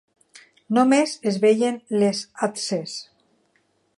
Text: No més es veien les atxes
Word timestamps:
No 0.77 0.85
més 0.93 1.13
es 1.33 1.37
veien 1.43 1.77
les 2.05 2.23
atxes 2.49 2.99